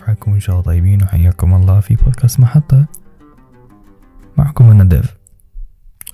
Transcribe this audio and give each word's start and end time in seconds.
كيف 0.00 0.06
حالكم 0.06 0.32
إن 0.32 0.40
شاء 0.40 0.54
الله 0.54 0.64
طيبين 0.64 1.02
وحياكم 1.02 1.54
الله 1.54 1.80
في 1.80 1.94
بودكاست 1.94 2.40
محطة 2.40 2.86
معكم 4.36 4.70
أنا 4.70 4.84
ديف. 4.84 5.16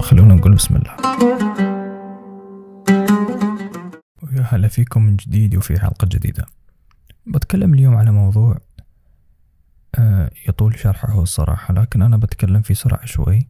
خلونا 0.00 0.34
نقول 0.34 0.54
بسم 0.54 0.76
الله. 0.76 0.96
ويا 4.22 4.42
هلا 4.42 4.68
فيكم 4.68 5.02
من 5.02 5.16
جديد 5.16 5.56
وفي 5.56 5.80
حلقة 5.80 6.08
جديدة. 6.08 6.46
بتكلم 7.26 7.74
اليوم 7.74 7.94
على 7.94 8.10
موضوع 8.10 8.58
آه، 9.94 10.30
يطول 10.48 10.78
شرحه 10.78 11.22
الصراحة 11.22 11.74
لكن 11.74 12.02
أنا 12.02 12.16
بتكلم 12.16 12.62
في 12.62 12.74
سرعة 12.74 13.04
شوي. 13.04 13.48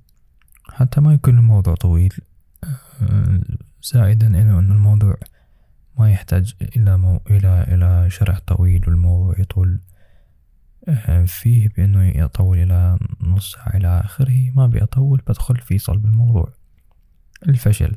حتى 0.73 1.01
ما 1.01 1.15
يكون 1.15 1.39
الموضوع 1.39 1.75
طويل 1.75 2.15
آه، 3.03 3.41
زائدا 3.83 4.27
إنه 4.27 4.59
أن 4.59 4.73
الموضوع 4.73 5.17
ما 5.99 6.11
يحتاج 6.11 6.55
إلى 6.77 6.97
مو... 6.97 7.21
إلى 7.31 7.67
إلى 7.69 8.11
شرح 8.11 8.39
طويل 8.39 8.83
والموضوع 8.87 9.35
يطول. 9.39 9.81
فيه 11.27 11.69
بأنه 11.69 12.09
يطول 12.09 12.59
إلى 12.59 12.99
نص 13.21 13.53
ساعة 13.53 13.77
إلى 13.77 14.01
آخره. 14.05 14.51
ما 14.57 14.67
بيطول 14.67 15.23
بدخل 15.27 15.57
في 15.57 15.79
صلب 15.79 16.05
الموضوع. 16.05 16.53
الفشل. 17.49 17.97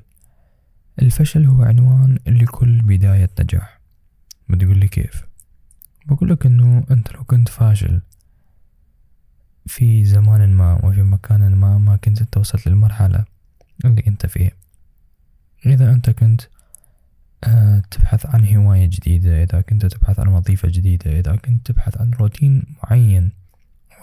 الفشل 1.01 1.45
هو 1.45 1.63
عنوان 1.63 2.19
لكل 2.27 2.81
بداية 2.81 3.29
نجاح. 3.39 3.81
بتقول 4.49 4.77
لي 4.77 4.87
كيف. 4.87 5.25
بقول 6.05 6.29
لك 6.29 6.45
إنه 6.45 6.85
أنت 6.91 7.13
لو 7.13 7.23
كنت 7.23 7.49
فاشل 7.49 8.01
في 9.65 10.05
زمان 10.05 10.53
ما 10.53 10.85
وفي 10.85 11.01
مكان 11.03 11.55
ما 11.55 11.77
ما 11.77 11.95
كنت 11.95 12.21
أنت 12.21 12.37
وصلت 12.37 12.67
للمرحلة 12.67 13.25
اللي 13.85 14.03
أنت 14.07 14.25
فيها. 14.25 14.51
إذا 15.65 15.91
أنت 15.91 16.09
كنت 16.09 16.41
تبحث 17.91 18.25
عن 18.25 18.55
هواية 18.55 18.85
جديدة 18.85 19.43
إذا 19.43 19.61
كنت 19.61 19.85
تبحث 19.85 20.19
عن 20.19 20.27
وظيفة 20.27 20.67
جديدة 20.67 21.19
إذا 21.19 21.35
كنت 21.35 21.71
تبحث 21.71 22.01
عن 22.01 22.11
روتين 22.11 22.63
معين 22.83 23.31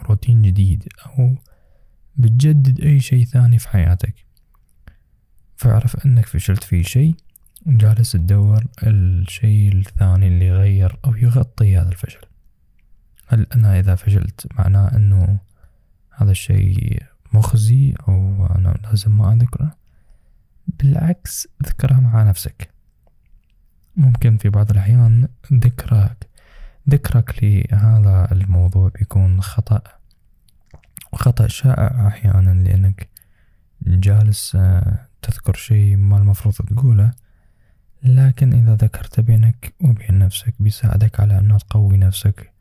روتين 0.09 0.41
جديد 0.41 0.87
أو 1.05 1.35
بتجدد 2.15 2.81
أي 2.81 2.99
شيء 2.99 3.25
ثاني 3.25 3.59
في 3.59 3.69
حياتك. 3.69 4.13
فاعرف 5.57 6.05
أنك 6.05 6.25
فشلت 6.25 6.63
في 6.63 6.83
شيء 6.83 7.15
وجالس 7.65 8.11
تدور 8.11 8.65
الشيء 8.83 9.73
الثاني 9.73 10.27
اللي 10.27 10.45
يغير 10.45 10.99
أو 11.05 11.15
يغطي 11.15 11.77
هذا 11.77 11.89
الفشل. 11.89 12.21
هل 13.27 13.47
أنا 13.55 13.79
إذا 13.79 13.95
فشلت 13.95 14.47
معناه 14.59 14.95
أنه 14.95 15.39
هذا 16.11 16.31
الشيء 16.31 17.03
مخزي 17.33 17.93
أو 18.07 18.45
أنا 18.45 18.77
لازم 18.83 19.17
ما 19.17 19.33
أذكره؟ 19.33 19.75
بالعكس 20.67 21.47
اذكرها 21.65 21.99
مع 21.99 22.23
نفسك. 22.23 22.76
ممكن 23.97 24.37
في 24.37 24.49
بعض 24.49 24.71
الأحيان 24.71 25.27
ذكرك 25.53 26.27
ذكرك 26.89 27.43
لهذا 27.43 28.27
الموضوع 28.31 28.91
بيكون 28.99 29.41
خطأ 29.41 29.81
خطأ 31.13 31.47
شائع 31.47 32.07
أحيانا 32.07 32.63
لأنك 32.63 33.09
جالس 33.81 34.55
آه، 34.55 35.07
تذكر 35.21 35.55
شيء 35.55 35.95
ما 35.95 36.17
المفروض 36.17 36.55
تقوله 36.55 37.11
لكن 38.03 38.53
إذا 38.53 38.75
ذكرت 38.75 39.19
بينك 39.19 39.73
وبين 39.81 40.19
نفسك 40.19 40.53
بيساعدك 40.59 41.19
على 41.19 41.39
أنه 41.39 41.57
تقوي 41.57 41.97
نفسك 41.97 42.51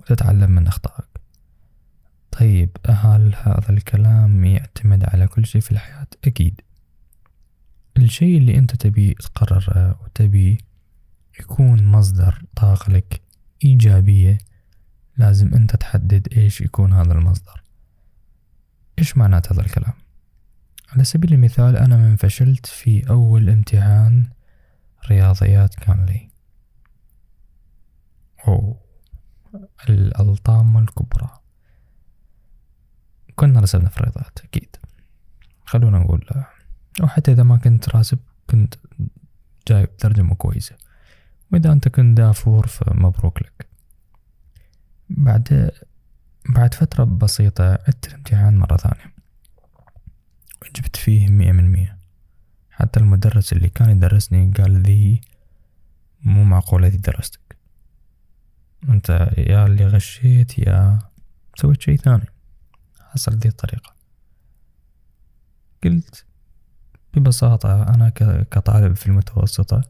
وتتعلم 0.00 0.50
من 0.50 0.66
أخطائك 0.66 1.06
طيب 2.30 2.70
هل 2.86 3.34
هذا 3.42 3.70
الكلام 3.70 4.44
يعتمد 4.44 5.04
على 5.04 5.26
كل 5.26 5.46
شيء 5.46 5.60
في 5.60 5.72
الحياة؟ 5.72 6.06
أكيد 6.24 6.60
الشيء 7.96 8.38
اللي 8.38 8.58
أنت 8.58 8.76
تبي 8.76 9.14
تقرره 9.14 10.00
وتبي 10.04 10.58
يكون 11.40 11.84
مصدر 11.84 12.44
طاقة 12.56 12.92
لك 12.92 13.22
إيجابية 13.64 14.38
لازم 15.16 15.54
أنت 15.54 15.76
تحدد 15.76 16.28
إيش 16.36 16.60
يكون 16.60 16.92
هذا 16.92 17.12
المصدر. 17.12 17.62
إيش 18.98 19.16
معنات 19.16 19.52
هذا 19.52 19.60
الكلام؟ 19.60 19.92
على 20.88 21.04
سبيل 21.04 21.32
المثال 21.32 21.76
أنا 21.76 21.96
من 21.96 22.16
فشلت 22.16 22.66
في 22.66 23.10
أول 23.10 23.50
امتحان 23.50 24.28
رياضيات 25.10 25.74
كان 25.74 26.06
لي 26.06 26.28
أوه 28.48 28.80
الألطام 29.88 30.78
الكبرى. 30.78 31.30
كنا 33.34 33.60
رسبنا 33.60 33.88
في 33.88 33.96
الرياضيات 33.96 34.38
أكيد. 34.44 34.76
خلونا 35.66 35.98
نقول 35.98 36.26
وحتى 37.02 37.32
إذا 37.32 37.42
ما 37.42 37.56
كنت 37.56 37.88
راسب 37.88 38.18
كنت 38.50 38.74
جايب 39.68 39.96
ترجمة 39.96 40.34
كويسة. 40.34 40.76
وإذا 41.52 41.72
أنت 41.72 41.88
كنت 41.88 42.16
دافور 42.18 42.66
فمبروك 42.66 43.42
لك. 43.42 43.66
بعد 45.10 45.70
بعد 46.48 46.74
فترة 46.74 47.04
بسيطة 47.04 47.70
عدت 47.72 48.08
الامتحان 48.08 48.56
مرة 48.56 48.76
ثانية. 48.76 49.14
وجبت 50.62 50.96
فيه 50.96 51.28
مية 51.28 51.52
من 51.52 51.72
مية. 51.72 51.98
حتى 52.70 53.00
المدرس 53.00 53.52
اللي 53.52 53.68
كان 53.68 53.90
يدرسني 53.90 54.52
قال 54.52 54.82
لي 54.82 55.20
مو 56.22 56.44
معقول 56.44 56.84
هذي 56.84 56.96
دراستك. 56.96 57.56
أنت 58.88 59.10
يا 59.38 59.66
اللي 59.66 59.86
غشيت 59.86 60.58
يا 60.58 60.98
سويت 61.56 61.82
شي 61.82 61.96
ثاني. 61.96 62.26
حصل 63.00 63.38
دي 63.38 63.48
الطريقة. 63.48 63.94
قلت 65.84 66.24
ببساطة 67.16 67.82
أنا 67.82 68.08
كطالب 68.50 68.96
في 68.96 69.06
المتوسطة 69.06 69.82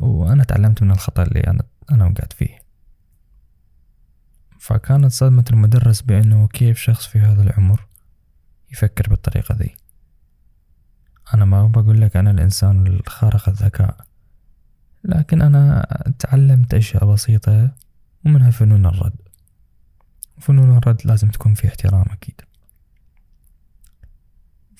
وأنا 0.00 0.44
تعلمت 0.44 0.82
من 0.82 0.90
الخطأ 0.90 1.22
اللي 1.22 1.40
أنا 1.40 1.62
أنا 1.90 2.04
وقعت 2.04 2.32
فيه. 2.32 2.64
فكانت 4.58 5.12
صدمة 5.12 5.44
المدرس 5.50 6.00
بأنه 6.00 6.48
كيف 6.48 6.78
شخص 6.78 7.06
في 7.06 7.18
هذا 7.18 7.42
العمر 7.42 7.86
يفكر 8.72 9.10
بالطريقة 9.10 9.54
ذي. 9.54 9.74
أنا 11.34 11.44
ما 11.44 11.66
بقول 11.66 12.00
لك 12.00 12.16
أنا 12.16 12.30
الإنسان 12.30 12.86
الخارق 12.86 13.48
الذكاء 13.48 13.96
لكن 15.04 15.42
أنا 15.42 15.86
تعلمت 16.18 16.74
أشياء 16.74 17.12
بسيطة 17.12 17.70
ومنها 18.26 18.50
فنون 18.50 18.86
الرد. 18.86 19.16
فنون 20.40 20.76
الرد 20.76 21.00
لازم 21.04 21.30
تكون 21.30 21.54
في 21.54 21.68
احترام 21.68 22.04
أكيد. 22.10 22.40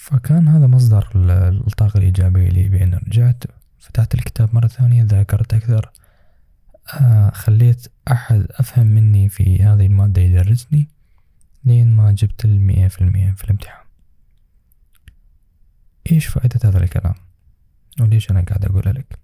فكان 0.05 0.49
هذا 0.49 0.67
مصدر 0.67 1.09
الطاقة 1.67 1.99
الإيجابية 1.99 2.49
لي 2.49 2.69
بأن 2.69 2.95
رجعت 2.95 3.45
فتحت 3.79 4.15
الكتاب 4.15 4.55
مرة 4.55 4.67
ثانية 4.67 5.03
ذاكرت 5.03 5.55
أكثر. 5.55 5.91
آه 7.01 7.31
خليت 7.31 7.87
أحد 8.11 8.47
أفهم 8.51 8.87
مني 8.87 9.29
في 9.29 9.63
هذه 9.63 9.87
المادة 9.87 10.23
يدرسني 10.23 10.89
لين 11.65 11.97
ما 11.97 12.13
جبت 12.13 12.45
المية 12.45 12.89
في 12.89 13.01
المية 13.01 13.33
في 13.33 13.45
الامتحان. 13.45 13.85
إيش 16.13 16.27
فائدة 16.27 16.61
هذا 16.65 16.85
الكلام؟ 16.85 17.15
وليش 18.01 18.31
أنا 18.31 18.41
قاعد 18.41 18.65
أقولها 18.65 18.93
لك؟ 18.93 19.19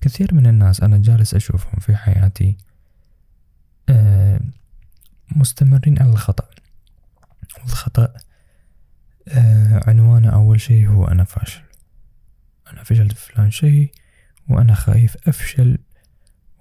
كثير 0.00 0.34
من 0.34 0.46
الناس 0.46 0.80
أنا 0.80 0.98
جالس 0.98 1.34
أشوفهم 1.34 1.80
في 1.80 1.96
حياتي 1.96 2.56
آه 3.88 4.40
مستمرين 5.36 6.02
على 6.02 6.10
الخطأ. 6.10 6.48
والخطأ 7.60 8.25
آه 9.28 9.80
عنوانه 9.86 10.28
أول 10.28 10.60
شيء 10.60 10.88
هو 10.88 11.04
أنا 11.04 11.24
فاشل. 11.24 11.62
أنا 12.72 12.82
فشلت 12.84 13.12
في 13.12 13.32
فلان 13.32 13.50
شيء 13.50 13.90
وأنا 14.48 14.74
خايف 14.74 15.16
أفشل. 15.28 15.78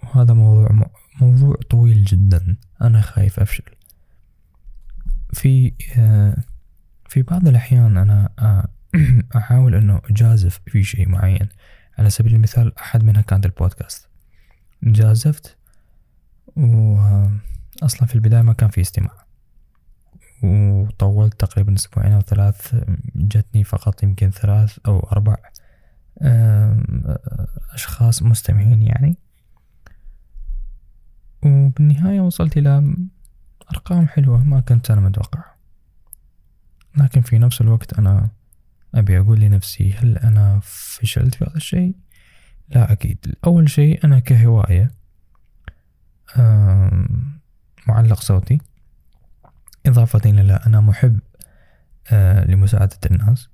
وهذا 0.03 0.34
موضوع 0.34 0.90
موضوع 1.22 1.56
طويل 1.70 2.04
جدا. 2.04 2.58
أنا 2.81 3.02
خايف 3.02 3.40
أفشل. 3.40 3.64
في 5.34 5.74
آه 5.98 6.38
في 7.09 7.22
بعض 7.22 7.48
الأحيان 7.48 7.98
أنا 7.98 8.30
آه 8.40 8.68
أحاول 9.38 9.75
أنه 9.75 10.02
أجازف 10.09 10.59
في 10.66 10.84
شيء 10.84 11.09
معين. 11.09 11.50
على 11.98 12.09
سبيل 12.09 12.36
المثال 12.36 12.78
أحد 12.78 13.04
منها 13.04 13.22
كانت 13.22 13.46
البودكاست. 13.46 14.07
جازفت 14.84 15.57
وأصلا 16.56 18.07
في 18.07 18.16
البداية 18.16 18.42
ما 18.42 18.54
كان 18.54 18.69
في 18.69 18.81
استماع. 18.81 19.25
وطولت 20.45 21.39
تقريبا 21.39 21.75
أسبوعين 21.75 22.12
أو 22.12 22.21
ثلاث 22.21 22.75
جتني 23.15 23.63
فقط 23.63 24.03
يمكن 24.03 24.30
ثلاث 24.30 24.80
أو 24.88 25.00
أربع 25.00 25.36
أشخاص 27.74 28.24
مستمعين 28.24 28.81
يعني. 28.81 29.18
وبالنهاية 31.44 32.21
وصلت 32.21 32.57
إلى 32.57 32.95
أرقام 33.71 34.07
حلوة 34.07 34.44
ما 34.44 34.59
كنت 34.59 34.92
أنا 34.92 35.01
متوقع. 35.01 35.44
لكن 36.98 37.21
في 37.21 37.38
نفس 37.39 37.62
الوقت 37.62 38.00
أنا 38.00 38.30
أبي 38.95 39.19
أقول 39.19 39.39
لنفسي 39.39 39.94
هل 39.94 40.18
أنا 40.18 40.59
فشلت 40.63 41.36
في 41.36 41.45
هذا 41.45 41.56
الشيء؟ 41.56 41.95
لا 42.69 42.91
أكيد. 42.91 43.36
أول 43.45 43.69
شيء 43.69 44.06
أنا 44.06 44.19
كهواية 44.19 44.91
معلق 47.88 48.19
صوتي. 48.21 48.57
إضافة 49.86 50.30
إلى 50.30 50.60
أنا 50.68 50.82
محب 50.82 51.20
آه، 52.12 52.46
لمساعدة 52.46 53.00
الناس. 53.06 53.50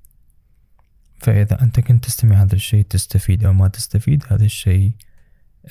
فإذا 1.20 1.62
أنت 1.62 1.80
كنت 1.80 2.04
تستمع 2.04 2.42
هذا 2.42 2.54
الشيء 2.54 2.84
تستفيد 2.84 3.44
أو 3.44 3.52
ما 3.52 3.68
تستفيد 3.68 4.24
هذا 4.28 4.44
الشيء 4.44 4.92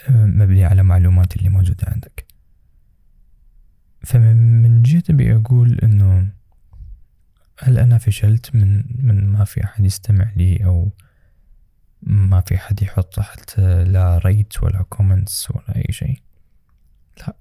آه، 0.09 0.25
مبني 0.25 0.65
على 0.65 0.83
معلومات 0.83 1.35
اللي 1.35 1.49
موجودة 1.49 1.87
عندك. 1.87 2.25
فمن 4.03 4.83
جهة 4.83 5.03
أبي 5.09 5.35
أقول 5.35 5.79
إنه 5.83 6.27
هل 7.59 7.79
أنا 7.79 7.97
فشلت 7.97 8.55
من 8.55 8.83
من 9.05 9.27
ما 9.27 9.43
في 9.43 9.63
أحد 9.63 9.85
يستمع 9.85 10.31
لي 10.35 10.65
أو 10.65 10.91
ما 12.01 12.41
في 12.41 12.57
حد 12.57 12.81
يحط 12.81 13.15
تحت 13.15 13.59
لا 13.59 14.17
ريت 14.25 14.63
ولا 14.63 14.81
كومنتس 14.81 15.51
ولا 15.51 15.75
أي 15.75 15.85
شيء؟ 15.89 16.21
لا. 17.19 17.35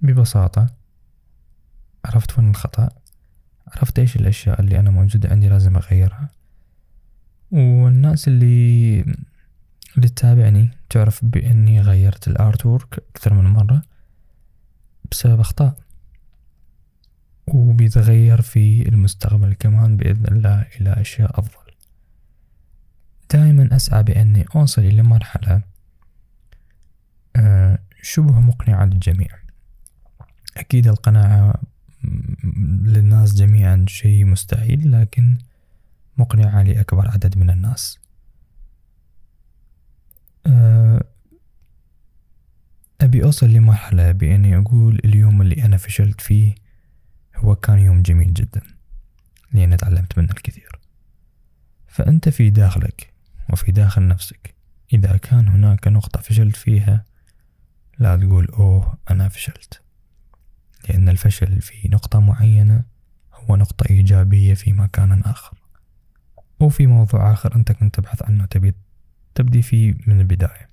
ببساطة 0.00 0.81
عرفت 2.04 2.38
وين 2.38 2.50
الخطأ؟ 2.50 2.88
عرفت 3.68 3.98
إيش 3.98 4.16
الأشياء 4.16 4.60
اللي 4.60 4.78
أنا 4.78 4.90
موجودة 4.90 5.28
عندي 5.28 5.48
لازم 5.48 5.76
أغيرها. 5.76 6.28
والناس 7.50 8.28
اللي 8.28 9.00
اللي 9.96 10.08
تتابعني 10.08 10.70
تعرف 10.90 11.24
بإني 11.24 11.80
غيرت 11.80 12.28
الآرت 12.28 12.66
وورك 12.66 13.04
أكثر 13.10 13.34
من 13.34 13.44
مرة 13.44 13.82
بسبب 15.10 15.40
أخطاء. 15.40 15.74
وبيتغير 17.46 18.40
في 18.40 18.88
المستقبل 18.88 19.54
كمان 19.54 19.96
بإذن 19.96 20.26
الله 20.26 20.66
إلى 20.80 20.92
أشياء 20.92 21.38
أفضل. 21.40 21.72
دائما 23.32 23.76
أسعى 23.76 24.02
بأني 24.02 24.44
أوصل 24.56 24.82
إلى 24.82 25.02
مرحلة 25.02 25.62
آه، 27.36 27.78
شبه 28.02 28.40
مقنعة 28.40 28.84
للجميع. 28.84 29.28
أكيد 30.56 30.86
القناعة 30.88 31.54
للناس 32.84 33.34
جميعا 33.34 33.84
شيء 33.88 34.24
مستحيل 34.24 34.92
لكن 34.92 35.38
مقنعة 36.16 36.62
لأكبر 36.62 37.08
عدد 37.08 37.38
من 37.38 37.50
الناس. 37.50 37.98
آه، 40.46 41.04
أبي 43.00 43.24
أوصل 43.24 43.50
لمرحلة 43.50 44.12
بأني 44.12 44.56
أقول 44.56 45.00
اليوم 45.04 45.42
اللي 45.42 45.64
أنا 45.64 45.76
فشلت 45.76 46.20
فيه 46.20 46.54
هو 47.36 47.54
كان 47.56 47.78
يوم 47.78 48.02
جميل 48.02 48.34
جدا 48.34 48.62
لأني 49.52 49.76
تعلمت 49.76 50.18
منه 50.18 50.30
الكثير. 50.30 50.80
فأنت 51.88 52.28
في 52.28 52.50
داخلك 52.50 53.12
وفي 53.50 53.72
داخل 53.72 54.08
نفسك 54.08 54.54
إذا 54.92 55.16
كان 55.16 55.48
هناك 55.48 55.88
نقطة 55.88 56.20
فشلت 56.20 56.56
فيها 56.56 57.04
لا 57.98 58.16
تقول 58.16 58.46
أوه 58.46 58.98
أنا 59.10 59.28
فشلت. 59.28 59.81
لأن 60.88 61.08
الفشل 61.08 61.60
في 61.60 61.88
نقطة 61.88 62.20
معينة 62.20 62.84
هو 63.34 63.56
نقطة 63.56 63.86
إيجابية 63.90 64.54
في 64.54 64.72
مكان 64.72 65.22
آخر. 65.22 65.56
أو 66.60 66.68
في 66.68 66.86
موضوع 66.86 67.32
آخر 67.32 67.56
أنت 67.56 67.72
كنت 67.72 67.94
تبحث 67.94 68.22
عنه 68.22 68.44
تبي 68.44 68.74
تبدي 69.34 69.62
فيه 69.62 69.94
من 70.06 70.20
البداية. 70.20 70.68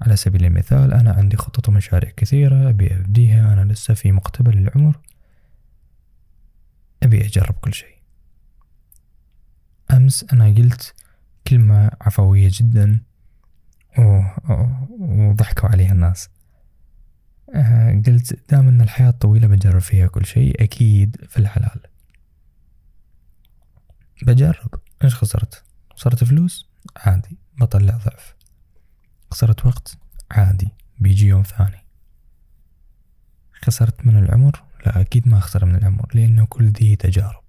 على 0.00 0.16
سبيل 0.16 0.44
المثال 0.44 0.94
أنا 0.94 1.12
عندي 1.12 1.36
خطط 1.36 1.68
ومشاريع 1.68 2.10
كثيرة 2.16 2.68
أبي 2.70 2.94
أبديها 2.94 3.52
أنا 3.52 3.72
لسه 3.72 3.94
في 3.94 4.12
مقتبل 4.12 4.58
العمر. 4.58 4.98
أبي 7.02 7.26
أجرب 7.26 7.54
كل 7.54 7.74
شيء. 7.74 7.94
أمس 9.90 10.24
أنا 10.32 10.46
قلت 10.46 10.94
كلمة 11.46 11.90
عفوية 12.00 12.50
جدا 12.52 13.00
وضحكوا 14.98 15.68
عليها 15.68 15.92
الناس. 15.92 16.28
قلت 18.06 18.50
دام 18.50 18.68
إن 18.68 18.80
الحياة 18.80 19.10
طويلة 19.10 19.46
بجرب 19.46 19.80
فيها 19.80 20.06
كل 20.06 20.26
شيء 20.26 20.62
أكيد 20.62 21.16
في 21.28 21.38
الحلال. 21.38 21.80
بجرب. 24.22 24.70
إيش 25.04 25.14
خسرت؟ 25.14 25.64
خسرت 25.96 26.24
فلوس؟ 26.24 26.68
عادي. 26.96 27.38
بطلع 27.60 27.96
ضعف. 27.96 28.34
خسرت 29.30 29.66
وقت؟ 29.66 29.98
عادي. 30.30 30.68
بيجي 30.98 31.26
يوم 31.26 31.42
ثاني. 31.42 31.84
خسرت 33.52 34.06
من 34.06 34.18
العمر؟ 34.18 34.62
لا 34.86 35.00
أكيد 35.00 35.28
ما 35.28 35.38
أخسر 35.38 35.64
من 35.64 35.74
العمر 35.74 36.08
لأنه 36.14 36.46
كل 36.46 36.68
ذي 36.68 36.96
تجارب. 36.96 37.44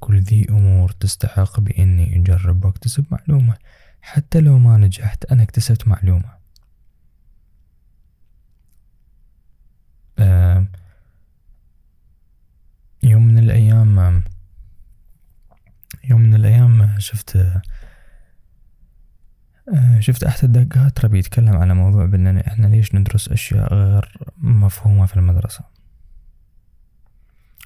كل 0.00 0.20
ذي 0.20 0.46
أمور 0.50 0.90
تستحق 0.90 1.60
بإني 1.60 2.16
أجرب 2.16 2.64
وأكتسب 2.64 3.04
معلومة. 3.10 3.56
حتى 4.00 4.40
لو 4.40 4.58
ما 4.58 4.76
نجحت 4.76 5.24
أنا 5.24 5.42
اكتسبت 5.42 5.88
معلومة. 5.88 6.39
يوم 13.02 13.26
من 13.26 13.38
الأيام 13.38 14.22
يوم 16.04 16.20
من 16.20 16.34
الأيام 16.34 16.98
شفت 16.98 17.38
شفت 19.98 20.24
أحد 20.24 20.44
الدكاترة 20.44 21.08
بيتكلم 21.08 21.56
على 21.56 21.74
موضوع 21.74 22.06
بأننا 22.06 22.46
إحنا 22.46 22.66
ليش 22.66 22.94
ندرس 22.94 23.28
أشياء 23.28 23.74
غير 23.74 24.18
مفهومة 24.38 25.06
في 25.06 25.16
المدرسة. 25.16 25.64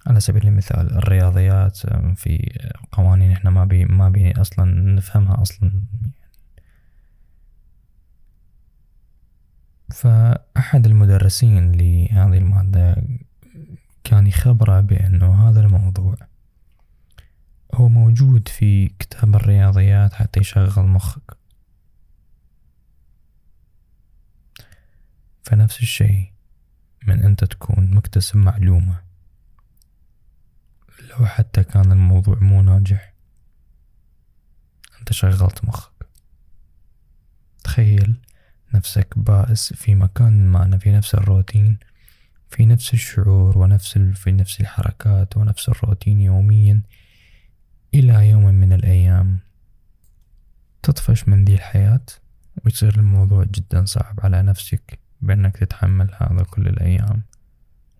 على 0.07 0.21
سبيل 0.21 0.47
المثال 0.47 0.97
الرياضيات 0.97 1.77
في 2.17 2.59
قوانين 2.93 3.33
إحنا 3.33 3.51
ما 3.51 3.65
بي 3.65 3.85
ما 3.85 4.09
بي 4.09 4.33
أصلا 4.33 4.65
نفهمها 4.95 5.43
أصلا. 5.43 5.73
فأحد 9.91 10.87
المدرسين 10.87 11.73
لهذه 11.73 12.39
المادة 12.39 12.97
كان 14.05 14.27
يخبره 14.27 14.81
بأنه 14.81 15.49
هذا 15.49 15.61
الموضوع 15.61 16.17
هو 17.75 17.89
موجود 17.89 18.49
في 18.49 18.89
كتاب 18.89 19.37
الرياضيات 19.37 20.13
حتى 20.13 20.41
يشغل 20.41 20.85
مخك. 20.85 21.37
فنفس 25.43 25.83
الشيء 25.83 26.33
من 27.07 27.23
أنت 27.23 27.45
تكون 27.45 27.95
مكتسب 27.95 28.37
معلومة. 28.37 29.03
لو 31.11 31.27
حتى 31.27 31.65
كان 31.65 31.93
الموضوع 31.93 32.39
مو 32.41 32.63
ناجح 32.63 33.15
أنت 35.01 35.13
شغلت 35.13 35.65
مخك. 35.65 36.07
تخيل 37.65 38.24
نفسك 38.75 39.19
بائس 39.19 39.73
في 39.73 39.95
مكان 39.95 40.49
ما 40.49 40.79
في 40.79 40.93
نفس 40.93 41.15
الروتين 41.15 41.79
في 42.55 42.67
نفس 42.67 42.95
الشعور 42.95 43.59
ونفس 43.59 43.99
في 43.99 44.33
نفس 44.33 44.61
الحركات 44.61 45.37
ونفس 45.37 45.69
الروتين 45.69 46.21
يوميا 46.21 46.83
إلى 47.95 48.29
يوم 48.29 48.45
من 48.45 48.73
الأيام. 48.73 49.39
تطفش 50.83 51.29
من 51.29 51.45
ذي 51.45 51.55
الحياة 51.55 52.07
ويصير 52.65 52.97
الموضوع 52.97 53.45
جدا 53.45 53.85
صعب 53.85 54.21
على 54.23 54.43
نفسك 54.43 54.99
بأنك 55.21 55.57
تتحمل 55.57 56.11
هذا 56.21 56.43
كل 56.43 56.69
الأيام. 56.69 57.23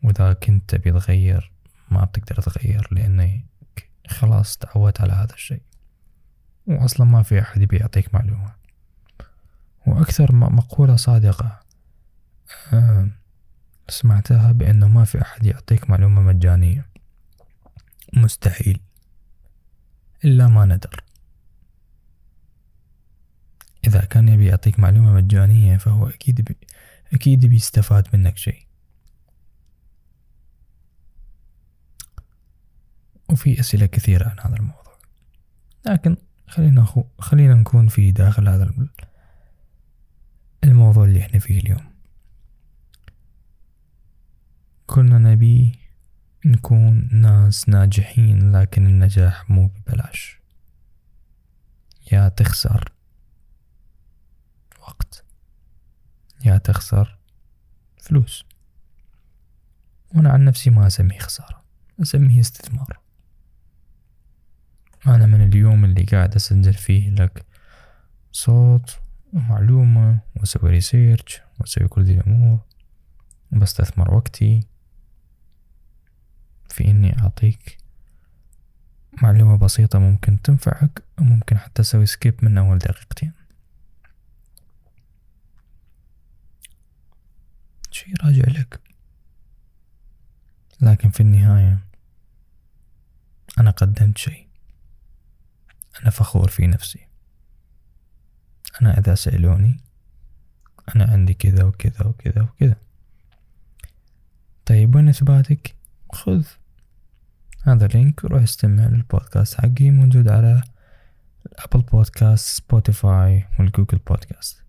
وإذا 0.03 0.33
كنت 0.33 0.75
تبي 0.75 0.93
تغير 0.93 1.53
ما 1.91 2.05
بتقدر 2.05 2.43
تغير 2.43 2.89
لأنك 2.91 3.45
خلاص 4.07 4.57
تعودت 4.57 5.01
على 5.01 5.13
هذا 5.13 5.35
الشيء. 5.35 5.63
وأصلا 6.67 7.07
ما 7.07 7.23
في 7.23 7.41
أحد 7.41 7.63
يبي 7.63 7.77
يعطيك 7.77 8.15
معلومة. 8.15 8.64
وأكثر 9.87 10.35
مقولة 10.35 10.97
صادقة. 10.97 11.61
آه، 12.73 13.11
سمعتها 13.89 14.53
بأنه 14.53 14.89
ما 14.89 15.05
في 15.05 15.23
أحد 15.23 15.47
يعطيك 15.47 15.91
معلومة 15.91 16.23
مجانية. 16.23 16.87
مستحيل. 18.13 18.81
إلا 20.25 20.49
ما 20.49 20.65
ندر. 20.65 21.05
إذا 23.87 24.01
كان 24.01 24.29
يبي 24.29 24.47
يعطيك 24.47 24.79
معلومة 24.79 25.13
مجانية 25.13 25.77
فهو 25.77 26.09
أكيد 26.09 26.41
بي 26.41 26.57
أكيد 27.13 27.47
بيستفاد 27.47 28.09
منك 28.17 28.37
شيء. 28.37 28.67
وفي 33.31 33.61
أسئلة 33.61 33.87
كثيرة 33.87 34.29
عن 34.29 34.37
هذا 34.41 34.57
الموضوع. 34.57 34.99
لكن 35.87 36.17
خلينا. 36.49 36.87
خلينا 37.19 37.55
نكون 37.55 37.89
في 37.89 38.11
داخل 38.11 38.49
هذا 38.49 38.65
الموضوع 40.65 41.05
اللي 41.05 41.21
إحنا 41.21 41.39
فيه 41.41 41.61
اليوم. 41.61 41.95
كلنا 44.87 45.19
نبي 45.19 45.79
نكون 46.45 47.09
ناس 47.13 47.69
ناجحين 47.69 48.53
لكن 48.53 48.87
النجاح 48.87 49.51
مو 49.51 49.67
ببلاش. 49.67 50.41
يا 52.13 52.29
تخسر 52.29 52.93
وقت. 54.81 55.25
يا 56.45 56.59
تخسر 56.59 57.19
فلوس. 57.99 58.45
وأنا 60.15 60.31
عن 60.31 60.45
نفسي 60.45 60.71
ما 60.71 60.87
أسميه 60.87 61.19
خسارة 61.19 61.65
أسميه 62.03 62.41
استثمار. 62.41 63.01
أنا 65.07 65.27
من 65.27 65.43
اليوم 65.43 65.85
اللي 65.85 66.05
قاعد 66.05 66.35
أسجل 66.35 66.75
فيه 66.75 67.11
لك 67.11 67.47
صوت 68.33 69.04
ومعلومة 69.35 70.21
وأسوي 70.37 70.71
ريسيرش 70.71 71.41
وأسوي 71.61 71.89
كل 71.89 72.05
ذي 72.05 72.15
الأمور. 72.21 72.59
وبستثمر 73.53 74.15
وقتي 74.15 74.67
في 76.69 76.85
إني 76.91 77.19
أعطيك 77.19 77.79
معلومة 79.23 79.57
بسيطة 79.59 79.99
ممكن 79.99 80.43
تنفعك 80.43 81.03
وممكن 81.19 81.59
حتى 81.59 81.83
أسوي 81.83 82.07
سكيب 82.07 82.45
من 82.45 82.59
أول 82.59 82.79
دقيقتين. 82.79 83.33
شي 87.91 88.13
راجع 88.25 88.45
لك. 88.61 88.81
في 91.11 91.21
النهاية 91.21 91.79
أنا 93.59 93.71
قدمت 93.71 94.19
شيء 94.19 94.49
أنا 96.03 96.11
فخور 96.11 96.49
في 96.49 96.67
نفسي. 96.67 97.04
أنا 98.81 98.99
إذا 98.99 99.15
سألوني 99.15 99.81
أنا 100.97 101.05
عندي 101.05 101.35
كذا 101.35 101.65
وكذا 101.65 102.07
وكذا 102.07 102.43
وكذا. 102.43 102.77
طيب 104.67 104.95
وين 104.95 105.09
إثباتك؟ 105.09 105.75
خذ 106.13 106.47
هذا 107.63 107.87
link 107.87 108.25
روح 108.25 108.43
استمع 108.43 108.87
للبودكاست 108.87 109.61
حقي 109.61 109.91
موجود 109.91 110.29
على 110.29 110.63
ال 111.47 111.53
Apple 111.53 111.83
Podcast 111.83 112.57
Spotify 112.57 113.47
وال 113.59 113.69
Google 113.69 113.99
Podcast 113.99 114.65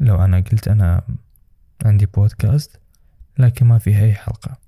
لو 0.00 0.24
أنا 0.24 0.40
قلت 0.40 0.68
أنا 0.68 1.02
عندي 1.84 2.06
بودكاست 2.06 2.80
لكن 3.38 3.66
ما 3.66 3.78
فيها 3.78 4.04
أي 4.04 4.14
حلقة. 4.14 4.58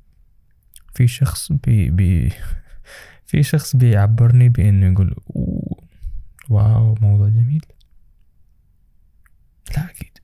في 0.95 1.09
شخص 1.09 1.53
بي 1.53 1.91
بي 1.91 2.33
في 3.27 3.43
شخص 3.43 3.77
بيعبرني 3.77 4.49
بإنه 4.49 4.93
يقول 4.93 5.17
واو 6.51 6.95
موضوع 7.01 7.29
جميل. 7.29 7.67
لا 9.77 9.91
أكيد. 9.91 10.19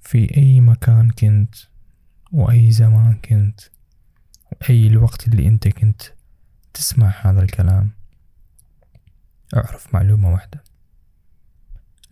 في 0.00 0.36
أي 0.36 0.60
مكان 0.60 1.10
كنت 1.10 1.54
وأي 2.32 2.70
زمان 2.70 3.14
كنت 3.14 3.60
وأي 4.52 4.86
الوقت 4.86 5.28
اللي 5.28 5.48
أنت 5.48 5.68
كنت 5.68 6.02
تسمع 6.74 7.14
هذا 7.22 7.42
الكلام 7.42 7.90
أعرف 9.56 9.94
معلومة 9.94 10.32
واحدة. 10.32 10.64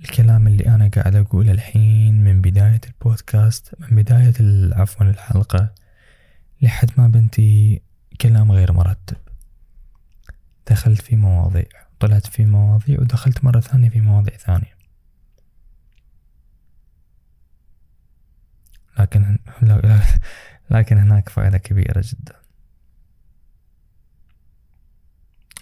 الكلام 0.01 0.47
اللي 0.47 0.67
أنا 0.67 0.89
قاعد 0.89 1.17
أقوله 1.17 1.53
الحين 1.53 2.25
من 2.25 2.41
بداية 2.41 2.81
البودكاست 2.87 3.75
من 3.79 4.03
بداية 4.03 4.35
عفوا 4.75 5.07
الحلقة 5.07 5.75
لحد 6.63 6.91
ما 6.99 7.09
بنتي 7.09 7.83
كلام 8.21 8.53
غير 8.53 8.73
مرتب. 8.73 9.17
دخلت 10.71 11.03
في 11.03 11.17
مواضيع 11.17 11.65
طلعت 12.01 12.27
في 12.27 12.47
مواضيع 12.47 13.01
ودخلت 13.01 13.45
مرة 13.45 13.61
ثانية 13.61 13.89
في 13.89 14.01
مواضيع 14.01 14.37
ثانية. 14.37 14.75
لكن 18.99 19.39
لكن 20.71 20.99
هناك 20.99 21.29
فائدة 21.29 21.59
كبيرة 21.59 22.03
جدا. 22.05 22.35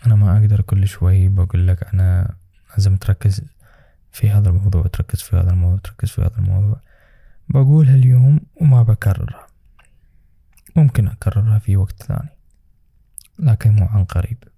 أنا 0.06 0.14
ما 0.14 0.38
أقدر 0.38 0.60
كل 0.60 0.88
شوي 0.88 1.28
بقول 1.28 1.68
لك 1.68 1.94
أنا 1.94 2.36
لازم 2.70 2.96
تركز 2.96 3.42
في 4.12 4.30
هذا 4.30 4.48
الموضوع 4.48 4.82
تركز 4.82 5.22
في 5.22 5.36
هذا 5.36 5.50
الموضوع 5.50 5.78
تركز 5.78 6.10
في 6.10 6.22
هذا 6.22 6.38
الموضوع. 6.38 6.80
بقولها 7.48 7.94
اليوم 7.94 8.40
وما 8.56 8.82
بكررها. 8.82 9.46
ممكن 10.76 11.08
أكررها 11.08 11.58
في 11.58 11.76
وقت 11.76 12.02
ثاني 12.02 12.28
لكن 13.38 13.70
مو 13.70 13.86
عن 13.86 14.04
قريب. 14.04 14.51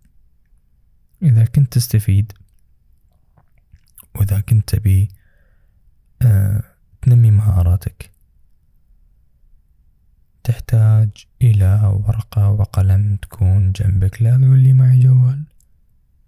إذا 1.24 1.44
كنت 1.44 1.72
تستفيد 1.72 2.32
وإذا 4.14 4.40
كنت 4.40 4.74
تبي 4.74 5.08
أه 6.22 6.62
تنمي 7.02 7.30
مهاراتك 7.30 8.10
تحتاج 10.44 11.08
إلى 11.42 11.80
ورقة 12.06 12.50
وقلم 12.50 13.16
تكون 13.16 13.72
جنبك. 13.72 14.22
لا 14.22 14.36
تقول 14.36 14.58
لي 14.58 14.72
معي 14.72 14.98
جوال 14.98 15.44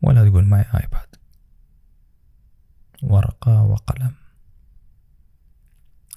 ولا 0.03 0.29
تقول 0.29 0.45
معي 0.45 0.65
iPad. 0.75 1.17
ورقة 3.03 3.63
وقلم. 3.63 4.15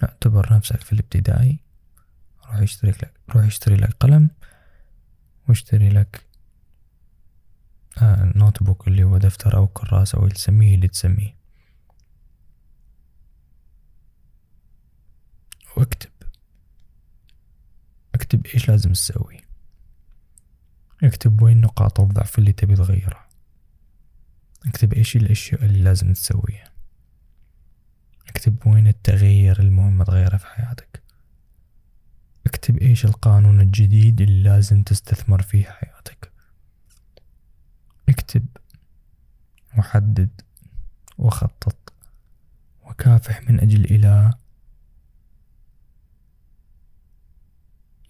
اعتبر 0.03 0.53
نفسك 0.53 0.81
في 0.81 0.93
الابتدائي. 0.93 1.59
روح 2.45 2.55
اشتري 2.55 2.91
لك 2.91 3.13
روح 3.29 3.45
اشتري 3.45 3.75
لك 3.75 3.93
قلم 3.93 4.29
واشتري 5.47 5.89
لك 5.89 6.21
آه 6.25 6.28
notebook 8.35 8.87
اللي 8.87 9.03
هو 9.03 9.17
دفتر 9.17 9.57
أو 9.57 9.67
كراسة 9.67 10.17
أو 10.17 10.27
تسميه 10.27 10.75
اللي 10.75 10.87
تسميه. 10.87 11.35
واكتب. 15.77 16.09
اكتب 18.15 18.45
إيش 18.45 18.69
لازم 18.69 18.93
تسوي. 18.93 19.41
اكتب 21.03 21.41
وين 21.41 21.61
نقاط 21.61 21.99
الضعف 21.99 22.39
اللي 22.39 22.51
تبي 22.51 22.75
تغيرها. 22.75 23.29
اكتب 24.67 24.93
إيش 24.93 25.15
الأشياء 25.15 25.65
اللي 25.65 25.79
لازم 25.79 26.13
تسويها. 26.13 26.71
اكتب 28.27 28.67
وين 28.67 28.87
التغيير 28.87 29.59
المهم 29.59 30.03
تغيره 30.03 30.37
في 30.37 30.47
حياتك. 30.47 31.03
اكتب 32.47 32.77
إيش 32.77 33.05
القانون 33.05 33.61
الجديد 33.61 34.21
اللي 34.21 34.43
لازم 34.43 34.83
تستثمر 34.83 35.41
فيه 35.41 35.65
حياتك 35.65 36.31
اكتب 38.09 38.45
وحدد 39.89 40.41
وخطط 41.17 41.93
وكافح 42.83 43.41
من 43.49 43.59
أجل 43.59 43.85
إلى 43.85 44.33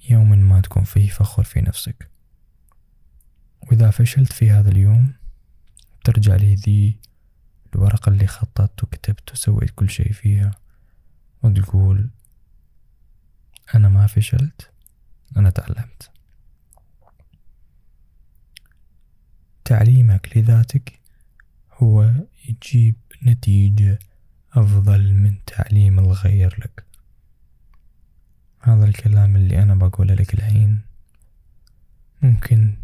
يوم 0.09 0.29
ما 0.29 0.61
تكون 0.61 0.83
فيه 0.83 1.09
فخور 1.09 1.45
في 1.45 1.61
نفسك. 1.61 2.09
وإذا 3.63 3.91
فشلت 3.91 4.33
في 4.33 4.51
هذا 4.51 4.69
اليوم 4.69 5.13
ترجع 6.03 6.35
لي 6.35 6.55
ذي 6.55 6.99
الورقة 7.75 8.09
اللي 8.09 8.27
خططت 8.27 8.83
وكتبت 8.83 9.31
وسويت 9.31 9.69
كل 9.69 9.89
شيء 9.89 10.11
فيها 10.11 10.51
وتقول 11.43 12.09
أنا 13.75 13.89
ما 13.89 14.07
فشلت 14.07 14.71
أنا 15.37 15.49
تعلمت. 15.49 16.11
تعليمك 19.65 20.37
لذاتك 20.37 20.99
هو 21.83 22.13
يجيب 22.47 22.95
نتيجة 23.23 23.99
أفضل 24.53 25.13
من 25.13 25.35
تعليم 25.45 25.99
الغير 25.99 26.59
لك. 26.59 26.83
هذا 28.59 28.85
الكلام 28.85 29.35
اللي 29.35 29.63
أنا 29.63 29.75
بقوله 29.75 30.13
لك 30.13 30.33
الحين 30.33 30.79
ممكن 32.21 32.77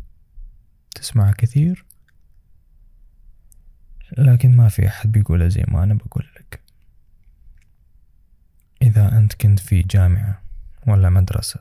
تسمع 0.95 1.31
كثير 1.31 1.85
لكن 4.17 4.55
ما 4.55 4.69
في 4.69 4.87
أحد 4.87 5.11
بيقوله 5.11 5.47
زي 5.47 5.65
ما 5.67 5.83
أنا 5.83 5.93
بقول 5.93 6.27
لك. 6.39 6.61
إذا 8.81 9.17
أنت 9.17 9.33
كنت 9.33 9.59
في 9.59 9.81
جامعة 9.81 10.41
ولا 10.87 11.09
مدرسة 11.09 11.59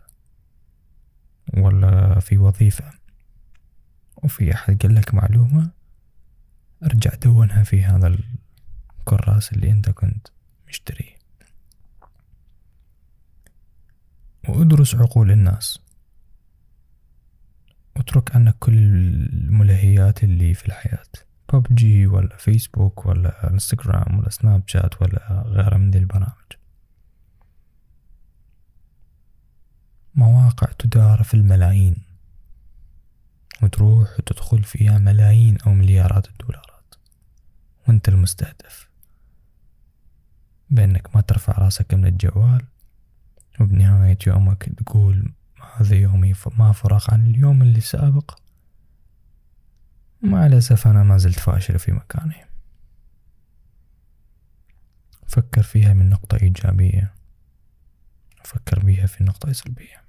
ولا 1.57 2.21
في 2.21 2.39
وظيفة 2.39 2.91
وفي 4.17 4.55
أحد 4.55 4.83
قال 4.83 4.95
لك 4.95 5.15
معلومة 5.15 5.71
أرجع 6.83 7.15
دونها 7.15 7.63
في 7.63 7.85
هذا 7.85 8.17
الكراس 9.01 9.53
اللي 9.53 9.71
أنت 9.71 9.91
كنت 9.91 10.29
مشتريه. 10.69 11.15
وأدرس 14.49 14.95
عقول 14.95 15.31
الناس. 15.31 15.79
واترك 17.97 18.37
عنك 18.37 18.57
كل 18.59 18.79
الملهيات 18.79 20.25
اللي 20.25 20.55
في 20.55 20.67
الحياة 20.67 21.05
ببجي 21.53 22.07
ولا 22.07 22.37
فيسبوك 22.37 23.07
ولا 23.07 23.51
انستغرام 23.51 24.19
ولا 24.19 24.31
سناب 24.31 24.63
شات 24.67 25.03
ولا 25.03 25.43
غيرها 25.47 25.79
من 25.79 25.95
البرامج. 25.95 26.53
مواقع 30.15 30.73
تدار 30.79 31.23
في 31.23 31.35
الملايين. 31.35 31.97
وتروح 33.63 34.19
وتدخل 34.19 34.65
فيها 34.65 34.99
ملايين 34.99 35.59
أو 35.67 35.75
مليارات 35.75 36.29
الدولارات 36.29 36.64
وانت 37.89 38.09
المستهدف. 38.09 38.89
بأنك 40.71 41.17
ما 41.17 41.21
ترفع 41.21 41.53
رأسك 41.53 41.95
من 41.95 42.07
الجوال 42.07 42.65
وبنهاية 43.61 44.19
يومك 44.27 44.65
تقول 44.77 45.33
هذا 45.77 45.97
يومي 45.97 46.35
ما 46.59 46.73
فرق 46.73 47.15
عن 47.15 47.27
اليوم 47.27 47.63
اللي 47.63 47.81
سابق. 47.81 48.39
مع 50.23 50.47
الأسف 50.47 50.87
أنا 50.87 51.03
ما 51.03 51.19
زلت 51.19 51.39
فاشل 51.39 51.79
في 51.79 51.93
مكاني. 51.93 52.45
فكر 55.27 55.63
فيها 55.63 55.95
من 55.95 56.11
نقطة 56.11 56.39
إيجابية. 56.43 57.15
فكر 58.45 58.79
بيها 58.79 59.07
في 59.07 59.25
نقطة 59.25 59.53
سلبية. 59.53 60.03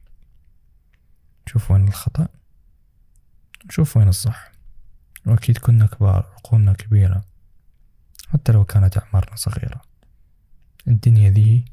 شوف 1.45 1.71
وين 1.71 1.87
الخطأ. 1.87 2.27
شوف 3.69 3.97
وين 3.97 4.07
الصح. 4.07 4.51
وأكيد 5.25 5.57
كنا 5.57 5.85
كبار 5.85 6.33
عقولنا 6.37 6.73
كبيرة. 6.73 7.25
حتى 8.29 8.51
لو 8.51 8.63
كانت 8.63 8.97
أعمارنا 8.97 9.35
صغيرة. 9.35 9.81
الدنيا 10.87 11.29
ذي 11.29 11.65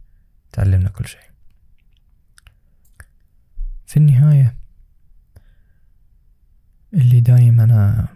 تعلمنا 0.53 0.89
كل 0.89 1.07
شيء. 1.07 1.33
في 3.87 3.97
النهاية 3.97 4.57
اللي 6.95 7.21
دايم 7.21 7.61
أنا 7.61 8.09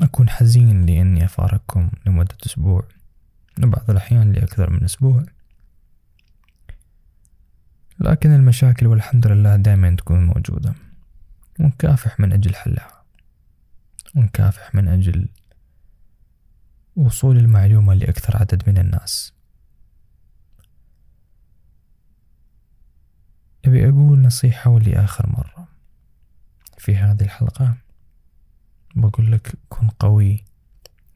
أكون 0.00 0.28
حزين 0.28 0.86
لأني 0.86 1.24
أفارقكم 1.24 1.90
لمدة 2.06 2.36
أسبوع. 2.46 2.88
وبعض 3.62 3.90
الأحيان 3.90 4.32
لأكثر 4.32 4.70
من 4.70 4.84
أسبوع. 4.84 5.24
لكن 8.00 8.30
المشاكل 8.30 8.86
والحمد 8.86 9.26
لله 9.26 9.56
دائما 9.56 9.96
تكون 9.96 10.24
موجودة. 10.24 10.74
ونكافح 11.60 12.20
من 12.20 12.32
أجل 12.32 12.54
حلها. 12.54 13.02
ونكافح 14.14 14.74
من 14.74 14.88
أجل 14.88 15.28
وصول 16.96 17.36
المعلومة 17.36 17.94
لأكثر 17.94 18.36
عدد 18.36 18.68
من 18.68 18.78
الناس. 18.78 19.32
أبي 23.64 23.88
أقول 23.88 24.18
نصيحة 24.18 24.70
ولآخر 24.70 25.26
مرة. 25.28 25.68
في 26.78 26.96
هذه 26.96 27.22
الحلقة 27.22 27.76
بقول 28.96 29.32
لك 29.32 29.54
كن 29.68 29.88
قوي 29.88 30.44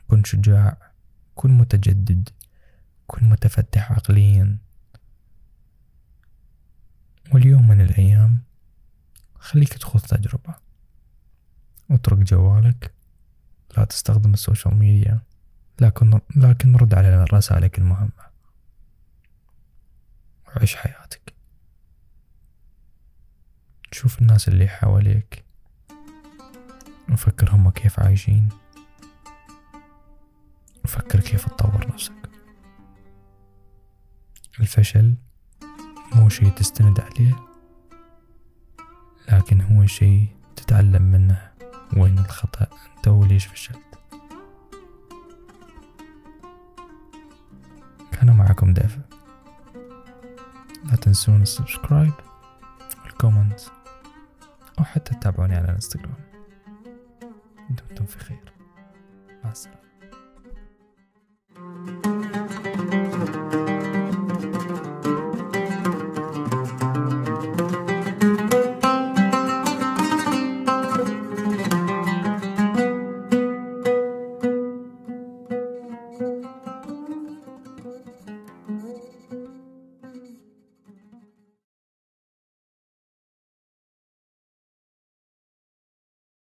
كن 0.08 0.24
شجاع 0.24 0.92
كن 1.34 1.58
متجدد 1.58 2.28
كن 3.06 3.28
متفتح 3.28 3.92
عقليا. 3.92 4.58
واليوم 7.32 7.68
من 7.68 7.80
الأيام 7.80 8.38
خليك 9.34 9.74
تخوض 9.74 10.02
تجربة. 10.02 10.54
اترك 11.90 12.18
جوالك 12.18 12.94
لا 13.76 13.84
تستخدم 13.84 14.32
السوشيال 14.32 14.74
ميديا. 14.74 15.27
لكن 15.80 16.20
لكن 16.36 16.76
رد 16.76 16.94
على 16.94 17.24
رسائلك 17.32 17.78
المهمة 17.78 18.28
وعيش 20.46 20.76
حياتك. 20.76 21.34
شوف 23.92 24.22
الناس 24.22 24.48
اللي 24.48 24.68
حواليك. 24.68 25.44
وفكر 27.12 27.50
هم 27.50 27.70
كيف 27.70 28.00
عايشين. 28.00 28.48
وفكر 30.84 31.20
كيف 31.20 31.48
تطور 31.48 31.88
نفسك. 31.88 32.30
الفشل 34.60 35.14
مو 36.14 36.28
شي 36.28 36.50
تستند 36.50 37.00
عليه 37.00 37.36
لكن 39.28 39.60
هو 39.60 39.86
شي 39.86 40.26
تتعلم 40.56 41.02
منه. 41.02 41.52
وين 41.96 42.18
الخطأ؟ 42.18 42.66
أنت 42.96 43.08
وليش 43.08 43.46
فشلت؟ 43.46 43.87
كان 48.20 48.36
معكم 48.36 48.74
دافع 48.74 49.00
لا 50.84 50.96
تنسون 50.96 51.42
ال 51.42 51.49
subscribe 51.49 52.12
وال 53.04 53.17
comment 53.17 53.60
أو 54.78 54.84
حتى 54.84 55.14
تتابعوني 55.14 55.56
على 55.56 55.64
الإنستغرام. 55.64 56.14
دمتم 57.70 58.06
في 58.06 58.18
خير. 58.18 58.52
مع 59.44 59.50
السلامة. 59.50 59.87